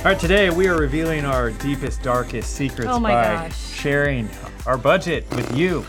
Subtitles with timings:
[0.00, 3.56] All right, today we are revealing our deepest, darkest secrets Oh by gosh.
[3.74, 4.30] sharing
[4.66, 5.84] our budget with you.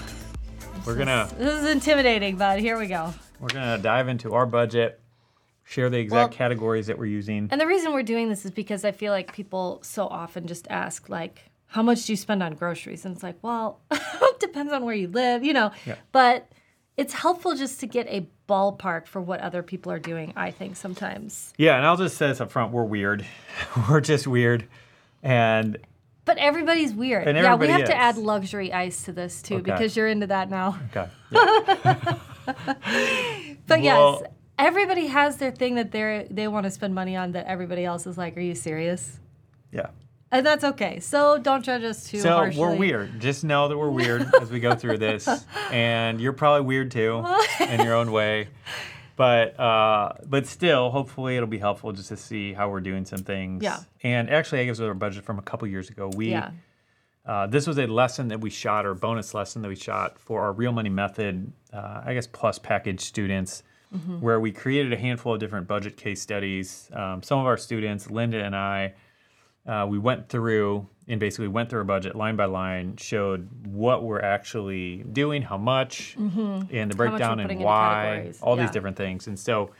[0.86, 3.14] We're gonna This is intimidating, but here we go.
[3.39, 5.00] we're gonna dive into our budget,
[5.64, 7.47] share the exact Well- categories that we're using.
[7.52, 10.68] And the reason we're doing this is because I feel like people so often just
[10.70, 13.05] ask, like, how much do you spend on groceries?
[13.05, 15.71] And it's like, well, it depends on where you live, you know.
[15.86, 15.96] Yeah.
[16.12, 16.52] But
[16.98, 20.75] it's helpful just to get a ballpark for what other people are doing, I think,
[20.75, 21.54] sometimes.
[21.57, 23.25] Yeah, and I'll just say this up front: we're weird.
[23.89, 24.68] we're just weird,
[25.23, 25.78] and
[26.25, 27.28] But everybody's weird.
[27.28, 29.71] And yeah, we everybody have to add luxury ice to this too Okay.
[29.71, 30.78] because you're into that now.
[30.92, 32.17] okay, yeah,
[33.67, 37.31] But Well- yes, everybody has their thing that they they want to spend money on
[37.33, 39.20] that everybody else is like, "Are you serious?"
[39.72, 39.88] yeah.
[40.31, 41.00] And that's okay.
[41.02, 42.59] So don't judge us too So harshly.
[42.62, 43.20] we're weird.
[43.20, 45.28] Just know that we're weird as we go through this,
[45.72, 47.26] and you're probably weird too
[47.59, 48.48] in your own way.
[49.17, 53.20] But uh, but still, hopefully, it'll be helpful just to see how we're doing some
[53.20, 53.62] things.
[53.62, 53.78] Yeah.
[54.02, 56.10] And actually, I guess it was our budget from a couple years ago.
[56.16, 56.52] We Yeah.
[57.26, 60.42] uh, this was a lesson that we shot, or bonus lesson that we shot for
[60.42, 63.62] our Real Money Method, uh, I guess, plus package students,
[63.94, 64.22] Mm-hmm.
[64.22, 66.90] where we created a handful of different budget case studies.
[66.94, 68.94] Um, some of our students, Linda and I,
[69.67, 74.04] uh, we went through and basically went through a budget line by line, showed what
[74.04, 77.50] we're actually doing, how much, and the breakdown Mm-hmm.
[77.52, 79.28] and why, all these different things.
[79.28, 79.72] And so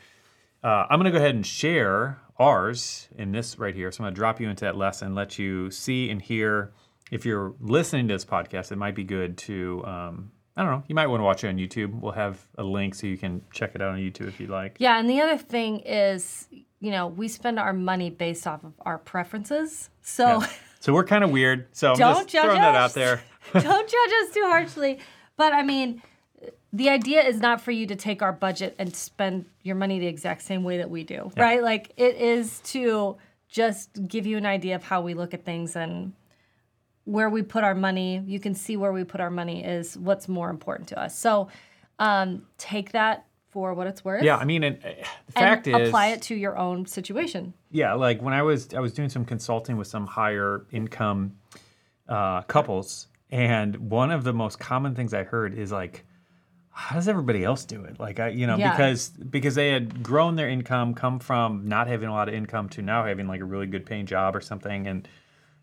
[0.64, 3.92] uh, I'm going to go ahead and share ours in this right here.
[3.92, 6.72] So I'm going to drop you into that lesson, let you see and hear.
[7.12, 10.84] If you're listening to this podcast, it might be good to, um, I don't know,
[10.88, 12.00] you might want to watch it on YouTube.
[12.00, 14.76] We'll have a link so you can check it out on YouTube if you'd like.
[14.80, 16.48] Yeah, and the other thing is,
[16.80, 19.90] you know, we spend our money based off of our preferences.
[20.02, 20.48] So Yeah.
[20.82, 21.68] So we're kind of weird.
[21.74, 22.94] So I'm Don't just judge throwing that out us.
[22.94, 23.22] there.
[23.54, 25.00] don't judge us too harshly.
[25.38, 26.02] But I mean,
[26.74, 30.08] the idea is not for you to take our budget and spend your money the
[30.08, 31.62] exact same way that we do, right?
[31.62, 35.76] Like it is to just give you an idea of how we look at things
[35.76, 36.14] and
[37.06, 38.22] where we put our money.
[38.26, 41.18] You can see where we put our money is what's more important to us.
[41.18, 41.50] So
[42.00, 44.24] um, take that for what it's worth.
[44.24, 44.90] Yeah, I mean, and, uh,
[45.28, 47.54] the fact is, apply it to your own situation.
[47.70, 51.36] yeah, like when I was I was doing some consulting with some higher income
[52.08, 56.06] uh, couples, and one of the most common things I heard is like,
[56.70, 58.00] how does everybody else do it?
[58.00, 58.72] Like I, you know, Yeah.
[58.72, 62.70] because because they had grown their income, come from not having a lot of income
[62.70, 65.08] to now having like a really good paying job or something, and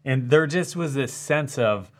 [0.05, 1.91] and there just was this sense of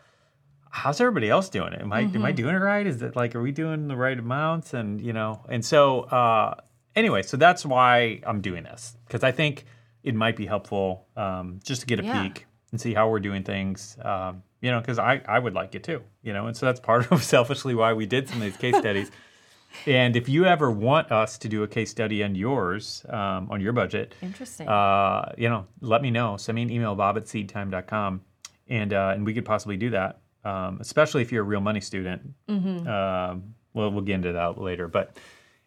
[0.71, 1.81] how's everybody else doing it?
[1.81, 2.85] Am I am I doing it right?
[2.85, 4.73] Is it like are we doing the right amounts?
[4.73, 6.55] And you know, and so uh,
[6.95, 9.65] anyway, so that's why I'm doing this because I think
[10.03, 12.23] it might be helpful um, just to get a Yeah.
[12.23, 13.97] peek and see how we're doing things.
[14.01, 16.01] Um, you know, because I I would like it too.
[16.21, 18.77] You know, and so that's part of selfishly why we did some of these case
[18.77, 19.11] studies.
[19.85, 23.61] And if you ever want us to do a case study on yours, um, on
[23.61, 24.67] your budget, Interesting.
[24.67, 26.37] uh, you know, let me know.
[26.37, 28.21] Send me an email, bob at seedtime.com,
[28.67, 30.19] and uh, and we could possibly do that.
[30.43, 32.33] Um, especially if you're a real money student.
[32.47, 34.87] Um, well, we'll get into that later.
[34.87, 35.17] But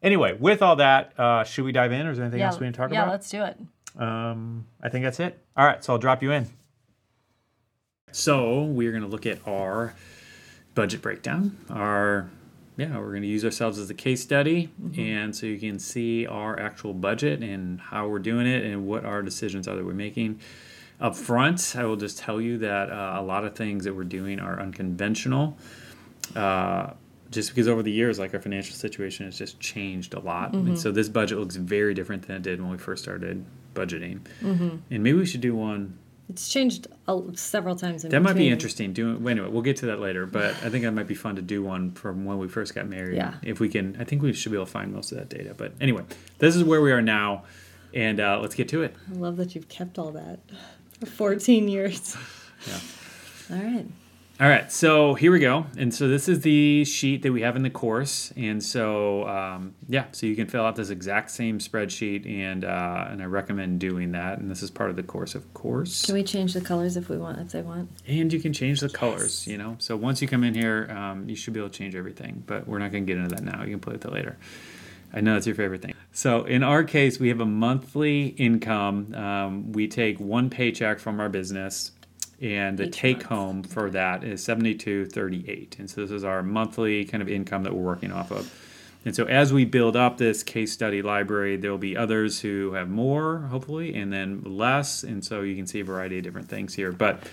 [0.03, 2.59] anyway, with all that, uh, should we dive in, or is there anything yeah, else
[2.59, 3.07] we need to talk yeah, about?
[3.07, 3.59] Yeah, let's do it.
[4.03, 5.39] Um, I think that's it.
[5.57, 6.49] All right, so I'll drop you in.
[8.11, 9.95] So we're going to look at our
[10.75, 11.57] budget breakdown.
[11.71, 12.31] Our
[12.77, 16.27] yeah, we're going to use ourselves as a case study, and so you can see
[16.27, 19.93] our actual budget and how we're doing it and what our decisions are that we're
[19.93, 20.41] making.
[21.01, 24.05] Up front, I will just tell you that uh, a lot of things that we're
[24.05, 25.57] doing are unconventional.
[26.35, 26.93] Uh,
[27.31, 30.79] just because over the years, like our financial situation has just changed a lot, and
[30.79, 33.45] so this budget looks very different than it did when we first started
[33.75, 34.21] budgeting.
[34.91, 35.99] And maybe we should do one
[36.33, 36.87] It's changed
[37.35, 38.05] several times.
[38.05, 38.53] In that might be between.
[38.53, 38.93] interesting.
[38.95, 40.25] Doing anyway, we'll get to that later.
[40.25, 42.89] But I think that might be fun to do one from when we first got
[42.89, 43.17] married.
[43.17, 43.35] Yeah.
[43.43, 45.53] If we can, I think we should be able to find most of that data.
[45.55, 46.05] But anyway,
[46.39, 47.45] this is where we are now,
[47.93, 48.97] and uh, let's get to it.
[49.11, 50.41] I love that you've kept all that
[51.01, 52.17] for 14 years.
[52.67, 52.79] Yeah.
[53.51, 53.87] All right.
[54.41, 55.67] All right, so here we go.
[55.77, 58.33] And so this is the sheet that we have in the course.
[58.35, 63.07] And so, um, yeah, so you can fill out this exact same spreadsheet, and uh,
[63.11, 64.39] and I recommend doing that.
[64.39, 66.07] And this is part of the course, of course.
[66.07, 67.91] Can we change the colors if we want, if they want?
[68.09, 69.77] And you can change the colors, you know.
[69.79, 72.43] So once you come in here, um, you should be able to change everything.
[72.47, 73.63] But we're not going to get into that now.
[73.63, 74.39] You can play with it later.
[75.13, 75.95] I know that's your favorite thing.
[76.13, 79.15] So in our case, we have a monthly income.
[79.15, 81.93] Um, we take one paycheck from our business,
[82.43, 83.29] and the Each take month.
[83.29, 85.77] home for that is seventy two thirty eight.
[85.79, 88.53] And so this is our monthly kind of income that we're working off of.
[89.05, 92.75] And so as we build up this case study library, there will be others who
[92.75, 95.03] have more, hopefully, and then less.
[95.03, 96.93] And so you can see a variety of different things here.
[96.93, 97.25] But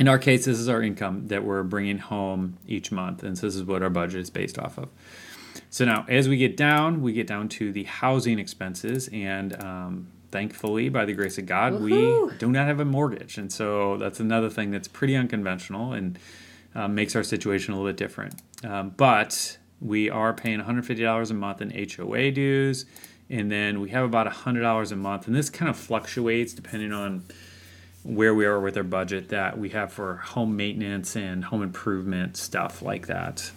[0.00, 3.22] in our case, this is our income that we're bringing home each month.
[3.22, 4.88] And so this is what our budget is based off of.
[5.70, 10.08] So now, as we get down, we get down to the housing expenses, and um,
[10.30, 12.30] thankfully, by the grace of God, Woohoo.
[12.30, 16.18] we do not have a mortgage, and so that's another thing that's pretty unconventional and
[16.74, 18.42] uh, makes our situation a little bit different.
[18.64, 22.86] Um, but we are paying $150 a month in HOA dues,
[23.28, 27.24] and then we have about $100 a month, and this kind of fluctuates depending on
[28.02, 32.36] where we are with our budget that we have for home maintenance and home improvement
[32.36, 33.50] stuff like that.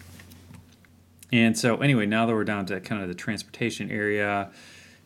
[1.32, 4.50] And so, anyway, now that we're down to kind of the transportation area,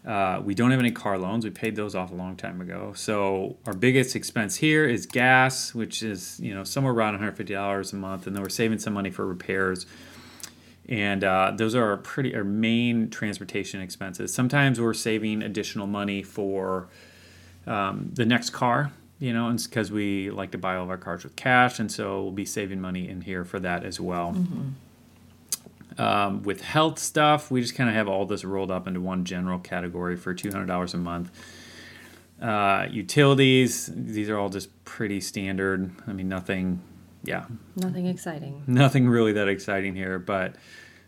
[0.06, 1.44] uh, we don't have any car loans.
[1.44, 2.92] We paid those off a long time ago.
[2.94, 7.96] So our biggest expense here is gas, which is you know somewhere around $150 a
[7.96, 9.86] month, and then we're saving some money for repairs.
[10.86, 14.34] And uh, those are our pretty our main transportation expenses.
[14.34, 16.88] Sometimes we're saving additional money for
[17.66, 20.98] um, the next car, you know, and because we like to buy all of our
[20.98, 24.32] cars with cash, and so we'll be saving money in here for that as well.
[25.98, 29.24] Um, with health stuff, we just kind of have all this rolled up into one
[29.24, 31.30] general category for two hundred dollars a month.
[32.42, 35.90] Uh, utilities, these are all just pretty standard.
[36.06, 36.82] I mean, nothing,
[37.22, 37.44] yeah,
[37.76, 38.62] Nothing exciting.
[38.66, 40.56] nothing really that exciting here, but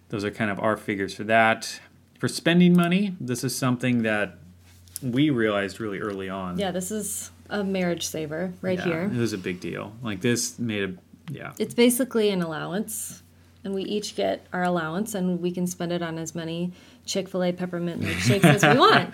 [0.09, 1.81] those are kind of our figures for that.
[2.21, 4.39] For spending money, this is something that
[5.03, 6.59] we realized really early on.
[6.59, 9.03] Yeah, this is a marriage saver right Yeah, here.
[9.13, 9.93] It was a big deal.
[10.03, 10.95] Like this made a
[11.31, 11.53] yeah.
[11.59, 13.23] It's basically an allowance,
[13.67, 16.73] and we each get our allowance, and we can spend it on as many
[17.05, 19.13] Chick-fil-A peppermint milkshakes as we want.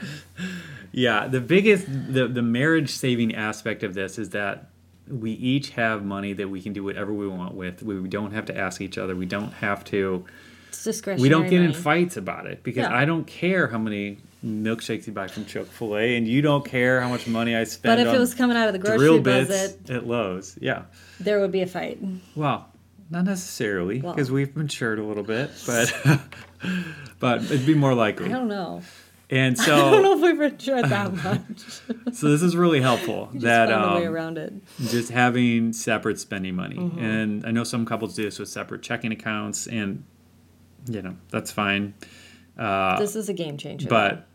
[0.92, 4.68] Yeah, the biggest the the marriage saving aspect of this is that
[5.08, 7.82] we each have money that we can do whatever we want with.
[7.82, 9.16] We don't have to ask each other.
[9.16, 10.24] We don't have to
[10.68, 11.22] It's discretionary.
[11.22, 12.94] we don't get in fights about it because Yeah.
[12.96, 17.08] I don't care how many milkshakes you buy from Chick-fil-A and you don't care how
[17.08, 19.44] much money I spend But if on it was coming out of the drill grocery
[19.46, 20.56] bits budget, at Lowe's.
[20.60, 20.82] Yeah.
[21.20, 21.98] there would be a fight.
[22.36, 22.68] Well,
[23.12, 24.14] not necessarily Well.
[24.14, 25.92] because we've matured a little bit, but
[27.20, 28.26] but it'd be more likely.
[28.26, 28.82] I don't know.
[29.30, 31.60] And so I don't know if we've enjoyed that much.
[32.14, 34.52] so this is really helpful Just that found a way um, around it.
[34.80, 36.76] just having separate spending money.
[36.76, 36.98] Mm-hmm.
[36.98, 40.04] And I know some couples do this with separate checking accounts, and
[40.86, 41.94] you know that's fine.
[42.58, 43.88] Uh, This is a game changer.
[43.88, 44.26] but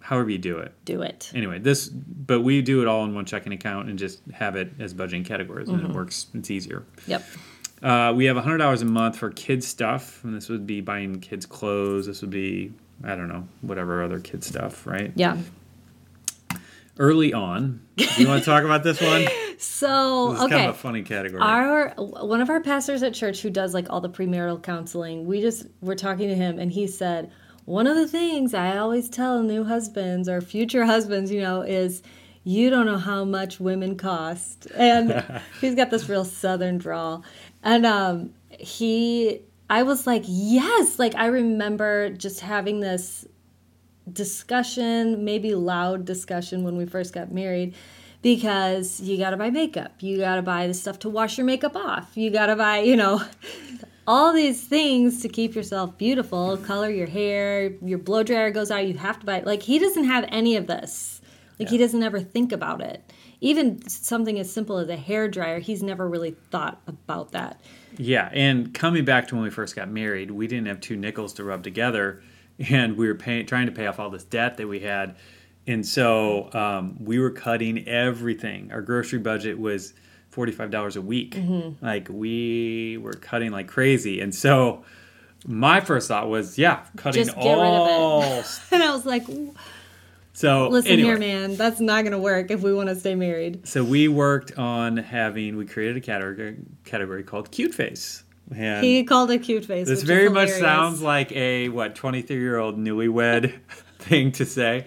[0.00, 1.30] however you do it, do it.
[1.34, 4.70] anyway, this but we do it all in one checking account and just have it
[4.78, 5.80] as budgeting categories, Mm-hmm.
[5.84, 6.28] and it works.
[6.32, 6.84] It's easier.
[7.06, 7.22] Yep.
[7.82, 11.20] Uh, we have hundred dollars a month for kids stuff, and this would be buying
[11.20, 12.06] kids clothes.
[12.06, 12.72] This would be
[13.04, 15.12] I don't know whatever other kid stuff, right?
[15.14, 15.36] Yeah.
[16.98, 17.82] Early on,
[18.16, 19.26] you want to talk about this one?
[19.56, 20.54] This So is okay.
[20.54, 21.42] kind of a funny category.
[21.42, 25.40] Our one of our pastors at church who does like all the premarital counseling, we
[25.40, 27.30] just were talking to him and he said,
[27.64, 32.02] one of the things I always tell new husbands or future husbands, you know, is
[32.44, 34.68] you don't know how much women cost.
[34.76, 35.24] And
[35.60, 37.24] he's got this real southern drawl.
[37.66, 43.26] And um he I was like, yes, like I remember just having this
[44.10, 47.74] discussion, maybe loud discussion when we first got married
[48.22, 49.94] because you got to buy makeup.
[50.00, 52.16] You got to buy the stuff to wash your makeup off.
[52.16, 53.20] You got to buy, you know,
[54.06, 58.86] all these things to keep yourself beautiful, color your hair, your blow dryer goes out,
[58.86, 61.15] you have to buy like he doesn't have any of this.
[61.58, 63.12] Like he doesn't ever think about it.
[63.40, 67.60] Even something as simple as a hair dryer, he's never really thought about that.
[67.98, 71.32] Yeah, and coming back to when we first got married, we didn't have two nickels
[71.34, 72.22] to rub together,
[72.70, 75.16] and we were paying, trying to pay off all this debt that we had,
[75.66, 78.70] and so um, we were cutting everything.
[78.72, 79.94] Our grocery budget was
[80.30, 81.38] forty five dollars a week.
[81.80, 84.84] Like we were cutting like crazy, and so
[85.46, 87.92] my first thought was, yeah, cutting Just get rid of it.
[87.92, 88.44] all.
[88.72, 89.24] And I was like,
[90.36, 93.14] So listen anyway, here, man, that's not going to work if we want to stay
[93.14, 93.66] married.
[93.66, 95.56] So we worked on having.
[95.56, 98.22] We created a category category called Cute Face.
[98.54, 99.88] And He called it cute face.
[99.88, 103.58] This very much sounds like a what twenty three year old newlywed
[103.98, 104.86] thing to say,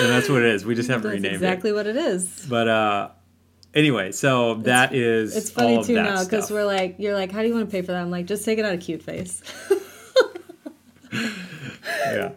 [0.00, 0.64] and that's what it is.
[0.64, 1.74] We just haven't That's renamed exactly it.
[1.74, 2.46] what it is.
[2.48, 3.10] But uh,
[3.74, 7.48] anyway, so that is It's funny too now because we're like, you're like, how do
[7.48, 8.00] you want to pay for that?
[8.00, 9.42] I'm like, just take it out of cute face.
[11.12, 12.30] yeah.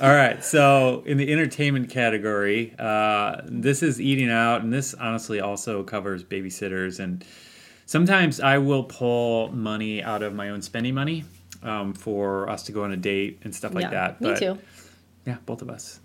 [0.00, 0.42] All right.
[0.42, 6.24] So in the entertainment category, uh, this is eating out, and this honestly also covers
[6.24, 6.98] babysitters.
[6.98, 7.24] And
[7.86, 11.24] sometimes I will pull money out of my own spending money
[11.62, 14.20] um, for us to go on a date and stuff like yeah, that.
[14.20, 14.58] me But- too.
[15.24, 16.00] Yeah, both of us.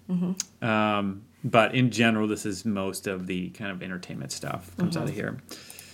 [0.61, 5.09] Um, but in general, this is most of the kind of entertainment stuff comes out
[5.09, 5.39] of here.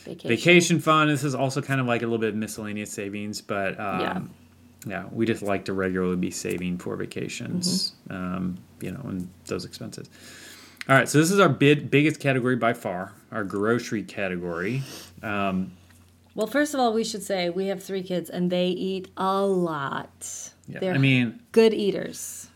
[0.03, 0.27] Vacation.
[0.27, 1.09] Vacation fund.
[1.09, 4.21] This is also kind of like a little bit of miscellaneous savings, but um, yeah.
[5.11, 10.09] We just like to regularly be saving for vacations, um, you know, and those expenses.
[10.89, 14.83] All right, so this is our bid, biggest category by far, our grocery category.
[15.21, 15.71] Um,
[16.35, 19.45] Well, first of all, we should say we have three kids and they eat a
[19.45, 20.51] lot.
[20.67, 22.49] yeah, They're I mean, good eaters.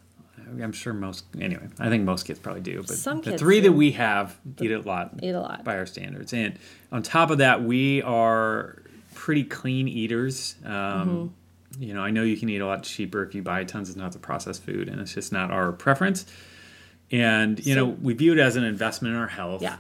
[0.62, 1.25] I'm sure most.
[1.39, 3.69] Anyway, I think most kids probably do, but Some the three do.
[3.69, 5.13] that we have eat a lot.
[5.22, 5.63] Eat a lot.
[5.65, 6.31] by our standards.
[6.34, 6.57] And
[6.91, 8.81] on top of that, we are
[9.13, 10.55] pretty clean eaters.
[10.65, 11.27] Um, Mm-hmm.
[11.79, 13.96] You know, I know you can eat a lot cheaper if you buy tons of
[13.98, 16.25] tons of processed food, and it's just not our preference.
[17.12, 19.62] And you So- know, we view it as an investment in our health.
[19.62, 19.77] Yeah.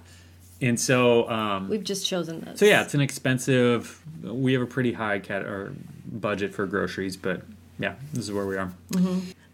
[0.61, 2.59] And so, um, We've just chosen this.
[2.59, 4.01] so yeah, it's an expensive.
[4.23, 5.71] We have a pretty high cat or
[6.11, 7.41] budget for groceries, but
[7.79, 8.71] yeah, this is where we are.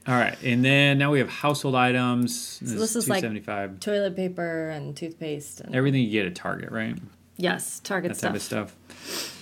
[0.06, 2.60] All right, and then now we have household items.
[2.60, 2.80] This, Mm-hmm.
[2.80, 3.80] this is two like-.
[3.80, 6.98] Toilet paper and toothpaste and Everything you get at Target, right?
[7.38, 8.30] yes, Target that stuff.
[8.32, 9.33] type of stuff.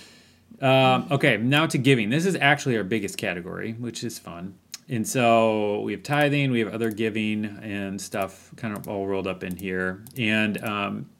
[0.62, 2.08] Um, okay, now to giving.
[2.10, 4.54] This is actually our biggest category, which is fun.
[4.88, 9.26] And so we have tithing, we have other giving and stuff kind of all rolled
[9.26, 10.04] up in here.
[10.16, 11.10] And um,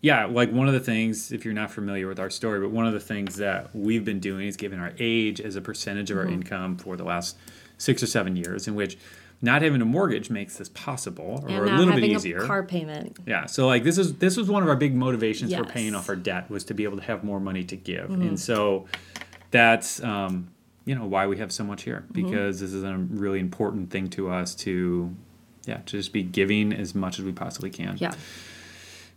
[0.00, 2.86] yeah, like one of the things, if you're not familiar with our story, but one
[2.86, 6.16] of the things that we've been doing is giving our age as a percentage of
[6.16, 6.26] Mm-hmm.
[6.26, 7.36] our income for the last
[7.76, 8.98] six or seven years, in which
[9.40, 12.38] not having a mortgage makes this possible or a little bit having easier.
[12.38, 13.16] a car payment.
[13.26, 16.08] Yeah, so like this is this was one of our big motivations for paying off
[16.08, 18.22] our debt was to be able to have more money to give, Mm-hmm.
[18.22, 18.86] and so
[19.50, 20.48] that's um,
[20.84, 22.24] you know why we have so much here Mm-hmm.
[22.26, 25.14] because this is a really important thing to us to
[25.66, 27.96] yeah to just be giving as much as we possibly can.
[27.98, 28.12] Yeah.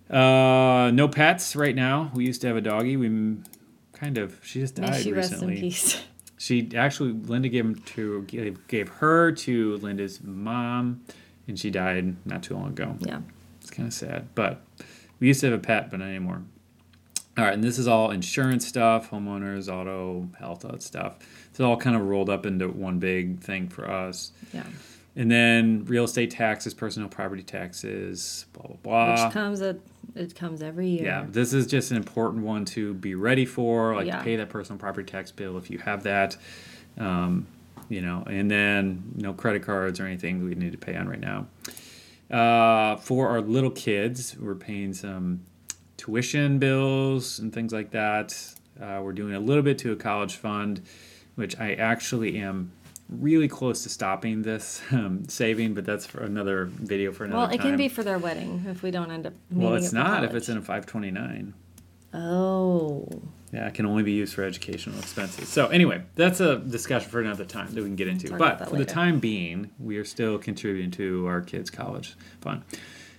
[0.09, 2.11] Uh, no pets right now.
[2.13, 2.97] We used to have a doggy.
[2.97, 3.37] We
[3.93, 5.55] kind of she just May died she rest recently.
[5.55, 6.01] in peace.
[6.41, 11.01] She actually Linda gave him to gave, gave her to Linda's mom,
[11.47, 12.95] and she died not too long ago.
[12.99, 13.19] Yeah.
[13.61, 14.63] It's kind of sad, but
[15.19, 16.41] we used to have a pet, but not anymore.
[17.37, 21.19] All right, and this is all insurance stuff, homeowners, auto, health, all that stuff.
[21.51, 24.31] It's all kind of rolled up into one big thing for us.
[24.51, 24.63] Yeah.
[25.15, 29.25] And then real estate taxes, personal property taxes, blah blah blah.
[29.25, 29.77] Which comes at
[30.15, 31.05] it comes every year.
[31.05, 34.17] yeah, this is just an important one to be ready for, like Yeah.
[34.17, 36.37] to pay that personal property tax bill if you have that.
[36.97, 37.47] Um,
[37.89, 41.19] you know, and then no credit cards or anything we need to pay on right
[41.19, 41.47] now.
[42.29, 45.41] Uh, for our little kids, we're paying some
[45.97, 48.33] tuition bills and things like that.
[48.81, 50.81] Uh, we're doing a little bit to a college fund,
[51.35, 52.71] which I actually am
[53.11, 57.47] really close to stopping this um, saving, but that's for another video for another Well,
[57.49, 57.59] time.
[57.59, 59.33] it can be for their wedding if we don't end up.
[59.51, 61.53] well, it's not if it's in a 529.
[62.13, 63.07] Oh.
[63.53, 65.49] Yeah, it can only be used for educational expenses.
[65.49, 68.35] So anyway, that's a discussion for another time that we can get into.
[68.35, 72.63] But for the time being, we are still contributing to our kids' college fund.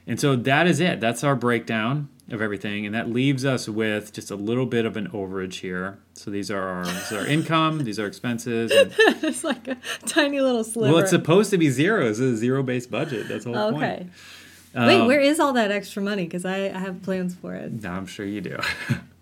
[0.06, 1.00] And so that is it.
[1.00, 4.96] That's our breakdown of everything, and that leaves us with just a little bit of
[4.96, 5.98] an overage here.
[6.14, 8.72] So these are our, this is our income, these are expenses.
[8.72, 10.92] And, it's like a tiny little sliver.
[10.92, 12.08] well, it's supposed to be zero.
[12.08, 13.28] It's a zero-based budget.
[13.28, 13.96] That's the whole okay.
[13.96, 14.10] point.
[14.74, 16.24] Wait, Um, where is all that extra money?
[16.24, 17.82] Because I, I have plans for it.
[17.82, 18.58] No, I'm sure you do.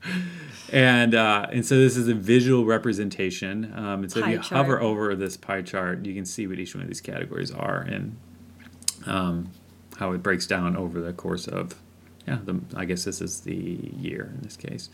[0.73, 3.73] and uh, and so this is a visual representation.
[3.75, 6.61] Um, and so Pie if you hover over this pie chart, you can see what
[6.61, 8.17] each one of these categories are and
[9.07, 9.51] um,
[9.97, 11.75] how it breaks down over the course of
[12.31, 12.39] yeah.
[12.45, 14.89] The, I guess this is the year in this case.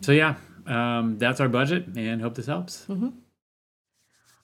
[0.00, 2.86] So yeah, um, that's our budget, and hope this helps.
[2.88, 3.08] Mm-hmm.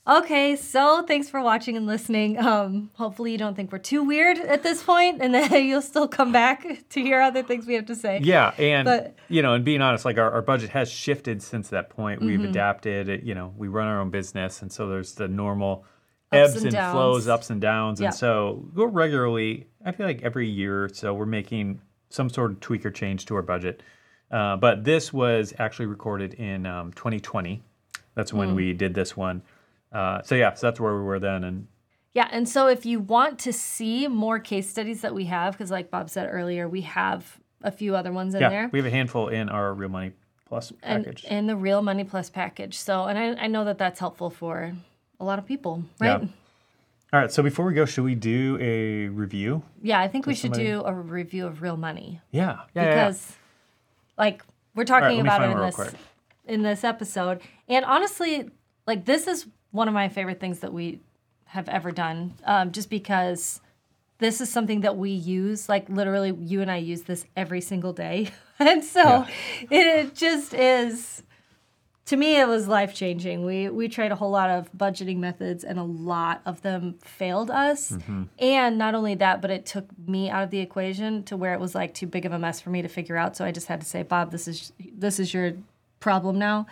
[0.09, 2.38] Okay, so thanks for watching and listening.
[2.38, 6.09] Um, hopefully you don't think we're too weird at this point, and then you'll still
[6.09, 8.19] come back to hear other things we have to say.
[8.23, 11.69] Yeah, and But- you know, and being honest, like our, our budget has shifted since
[11.69, 12.23] that point.
[12.23, 12.49] We've Mm-hmm.
[12.49, 13.09] adapted.
[13.09, 15.85] It, you know, we run our own business, and so there's the normal
[16.33, 18.07] ebbs and and, flows, ups and downs, Yeah.
[18.07, 19.67] and so we're regularly.
[19.85, 23.25] I feel like every year or so we're making some sort of tweak or change
[23.26, 23.83] to our budget.
[24.31, 27.62] Uh, but this was actually recorded in um, 2020.
[28.14, 28.37] That's Mm.
[28.38, 29.43] when we did this one.
[29.93, 31.67] Uh, so yeah, so that's where we were then, and
[32.12, 35.71] Yeah, and so if you want to see more case studies that we have, because
[35.71, 38.69] like Bob said earlier, we have a few other ones in yeah, there.
[38.73, 40.12] we have a handful in our Real Money
[40.47, 41.25] Plus Plus package.
[41.29, 42.76] and the real money plus package.
[42.76, 44.73] So, and I, I know that that's helpful for
[45.21, 46.23] a lot of people, right?
[46.23, 46.29] Yeah.
[47.12, 49.62] All right, so before we go, should we do a review?
[49.83, 52.83] Yeah, I think we should somebody- do a review of real money Yeah, yeah, yeah,
[52.83, 52.90] yeah.
[53.09, 53.33] because,
[54.17, 54.43] like,
[54.76, 55.93] we're talking me about it in this quick.
[56.47, 58.49] in this episode, and honestly,
[58.87, 61.00] like, this is one of my favorite things that we
[61.47, 63.61] have ever done, um, just because
[64.19, 65.69] this is something that we use.
[65.69, 69.26] Like, literally, you and I use this every single day, and so
[69.69, 71.25] it just is
[72.11, 75.62] to me it was life changing we we tried a whole lot of budgeting methods
[75.64, 78.23] and a lot of them failed us Mm-hmm.
[78.38, 81.61] and not only that but it took me out of the equation to where it
[81.61, 83.67] was like too big of a mess for me to figure out so i just
[83.69, 85.52] had to say bob this is this is your
[86.00, 86.67] problem now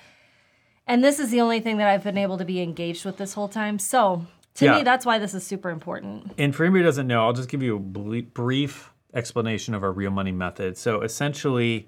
[0.86, 3.34] and this is the only thing that i've been able to be engaged with this
[3.34, 4.78] whole time so to Yeah.
[4.78, 7.48] me that's why this is super important And for anybody who doesn't know, I'll just
[7.48, 10.76] give you a brief explanation of our real money method.
[10.76, 11.86] So essentially,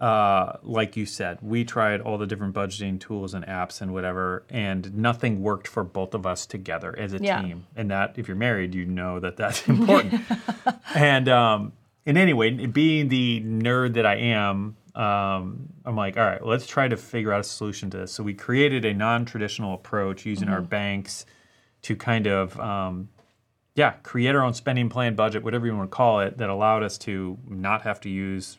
[0.00, 4.44] uh, like you said, we tried all the different budgeting tools and apps and whatever,
[4.48, 7.42] and nothing worked for both of us together as a Yeah.
[7.42, 7.66] team.
[7.76, 10.22] And that, if you're married, you know that that's important.
[10.94, 11.72] and um,
[12.06, 16.88] and anyway, being the nerd that I am, um, I'm like, all right, let's try
[16.88, 18.12] to figure out a solution to this.
[18.12, 21.26] So we created a non-traditional approach using our banks
[21.82, 23.08] to kind of um,
[23.74, 26.82] yeah, create our own spending plan budget, whatever you want to call it, that allowed
[26.82, 28.58] us to not have to use,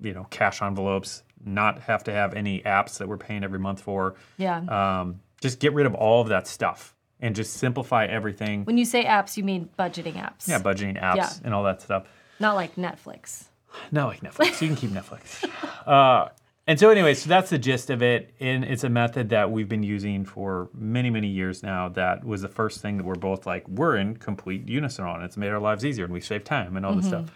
[0.00, 3.80] you know, cash envelopes, not have to have any apps that we're paying every month
[3.80, 4.14] for.
[4.36, 4.58] Yeah.
[5.00, 8.64] Um, just get rid of all of that stuff and just simplify everything.
[8.64, 10.48] when you say apps, you mean budgeting apps.
[10.48, 11.30] Yeah, budgeting apps Yeah.
[11.44, 12.06] and all that stuff.
[12.40, 13.44] Not like Netflix.
[13.92, 14.60] Not like Netflix.
[14.60, 15.48] You can keep Netflix.
[15.86, 16.30] Uh,
[16.68, 18.34] and so, anyway, so that's the gist of it.
[18.40, 21.88] And it's a method that we've been using for many, many years now.
[21.90, 25.22] That was the first thing that we're both like, we're in complete unison on.
[25.22, 27.26] It's made our lives easier and we've saved time and all this stuff.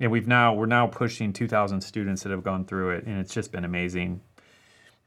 [0.00, 3.04] And we've now, we're now pushing 2,000 students that have gone through it.
[3.06, 4.20] And it's just been amazing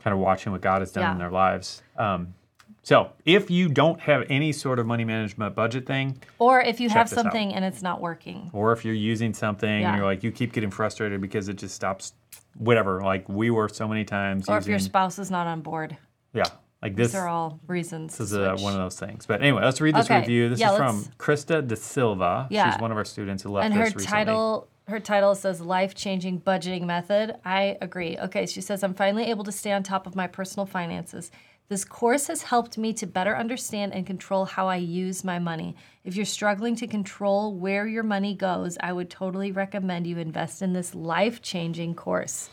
[0.03, 1.11] kind of watching what God has done Yeah.
[1.11, 1.83] in their lives.
[1.97, 2.33] Um,
[2.81, 6.89] so, if you don't have any sort of money management budget thing, Or if you
[6.89, 7.23] have this out.
[7.25, 8.49] something and it's not working.
[8.53, 9.89] or if you're using something Yeah.
[9.89, 12.13] and you're like you keep getting frustrated because it just stops
[12.57, 15.97] whatever like we were so many times Or if your spouse is not on board.
[16.33, 16.45] yeah
[16.81, 18.17] like this These are all reasons.
[18.17, 18.61] this is switch.
[18.61, 20.21] one of those things but anyway let's read this Okay.
[20.21, 22.71] review this Yeah, is from krista de silva Yeah.
[22.71, 25.61] she's one of our students who left and her us recently title her title says
[25.61, 27.35] life changing budgeting method.
[27.45, 28.17] I agree.
[28.17, 31.31] Okay she says i'm finally able to stay on top of my personal finances.
[31.67, 35.75] This course has helped me to better understand and control how i use my money.
[36.03, 40.61] If you're struggling to control where your money goes i would totally recommend you invest
[40.61, 42.49] in this life changing course.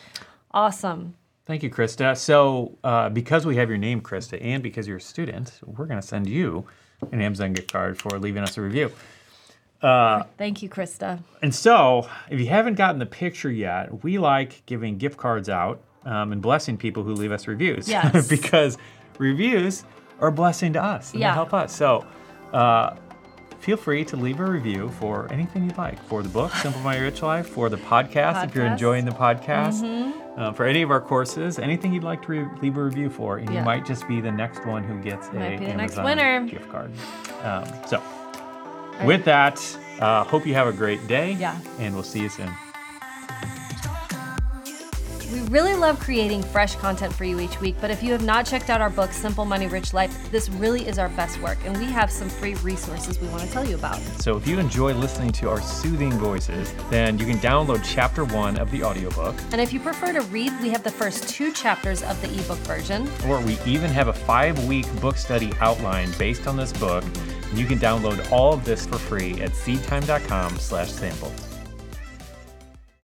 [0.50, 1.14] Awesome.
[1.46, 2.16] Thank you krista.
[2.16, 6.00] So uh, because we have your name krista and because you're a student we're going
[6.00, 6.66] to send you
[7.12, 8.90] an amazon gift card for leaving us a review
[10.38, 14.98] thank you krista And so, if you haven't gotten the picture yet, we like giving
[14.98, 17.88] gift cards out um, and blessing people who leave us reviews.
[17.88, 18.28] Yes.
[18.36, 18.78] because
[19.18, 19.84] reviews
[20.20, 21.74] are a blessing to us and they help us.
[21.74, 22.06] So,
[22.52, 22.96] uh,
[23.58, 27.00] feel free to leave a review for anything you'd like for the book, Simple Money
[27.00, 29.82] Rich Life, for the podcast, if you're enjoying the podcast,
[30.36, 33.38] uh, for any of our courses, anything you'd like to re- leave a review for.
[33.38, 35.98] And you might just be the next one who gets a Might be the next
[35.98, 36.46] Amazon winner.
[36.46, 36.92] gift card.
[37.42, 38.00] Um, so,
[39.04, 39.60] with that,
[40.00, 41.32] uh, hope you have a great day.
[41.32, 41.58] Yeah.
[41.78, 42.50] And we'll see you soon.
[45.32, 48.46] We really love creating fresh content for you each week, but if you have not
[48.46, 51.76] checked out our book, Simple Money Rich Life, this really is our best work, and
[51.78, 53.98] we have some free resources we want to tell you about.
[54.20, 58.56] So if you enjoy listening to our soothing voices, then you can download chapter one
[58.58, 62.02] of the audiobook, And if you prefer to read, we have the first two chapters
[62.04, 63.06] of the ebook version.
[63.28, 67.04] or we even have a five-week book study outline based on this book.
[67.04, 71.32] And you can download all of this for free at seedtime.com slash sample.